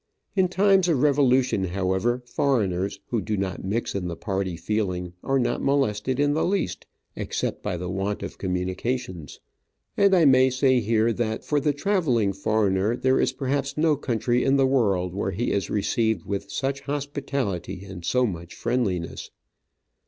In 0.35 0.47
times 0.47 0.87
of 0.87 1.03
revolution, 1.03 1.63
however, 1.65 2.23
foreigners 2.25 2.99
who 3.09 3.21
do 3.21 3.37
not 3.37 3.63
mix 3.63 3.93
in 3.93 4.07
the 4.07 4.15
party 4.15 4.57
feeling 4.57 5.13
are 5.23 5.37
not 5.37 5.61
molested 5.61 6.19
in 6.19 6.33
the 6.33 6.43
least, 6.43 6.87
except 7.15 7.61
by 7.61 7.77
the 7.77 7.87
want 7.87 8.23
of 8.23 8.39
communications, 8.39 9.39
and 9.95 10.15
I 10.15 10.25
may 10.25 10.49
say 10.49 10.79
here 10.79 11.13
that 11.13 11.45
for 11.45 11.59
the 11.59 11.71
travelling 11.71 12.33
foreigner 12.33 12.95
there 12.97 13.19
is 13.19 13.31
perhaps 13.31 13.77
no 13.77 13.95
country 13.95 14.43
in 14.43 14.55
the 14.57 14.65
world 14.65 15.13
where 15.13 15.29
he 15.29 15.51
is 15.51 15.69
received 15.69 16.25
with 16.25 16.49
such 16.51 16.81
hospitality 16.81 17.85
and 17.85 18.03
so 18.03 18.25
much 18.25 18.55
friendliness. 18.55 19.29